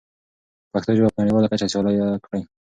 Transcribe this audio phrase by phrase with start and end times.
[0.71, 2.41] پښتو ژبه په نړیواله کچه سیاله کړئ.